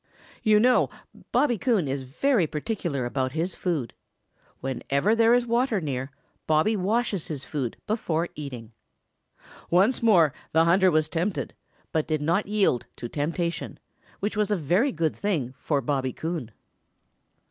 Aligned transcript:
You 0.41 0.59
know 0.59 0.89
Bobby 1.31 1.59
Coon 1.59 1.87
is 1.87 2.01
very 2.01 2.47
particular 2.47 3.05
about 3.05 3.33
his 3.33 3.53
food. 3.53 3.93
Whenever 4.59 5.13
there 5.15 5.35
is 5.35 5.45
water 5.45 5.79
near, 5.79 6.09
Bobby 6.47 6.75
washes 6.75 7.27
his 7.27 7.45
food 7.45 7.77
before 7.85 8.27
eating. 8.33 8.71
Once 9.69 10.01
more 10.01 10.33
the 10.53 10.65
hunter 10.65 10.89
was 10.89 11.07
tempted, 11.07 11.53
but 11.91 12.07
did 12.07 12.19
not 12.19 12.47
yield 12.47 12.87
to 12.95 13.05
the 13.05 13.09
temptation, 13.13 13.77
which 14.21 14.35
was 14.35 14.49
a 14.49 14.55
very 14.55 14.91
good 14.91 15.15
thing 15.15 15.53
for 15.59 15.81
Bobby 15.81 16.13
Coon. 16.13 16.49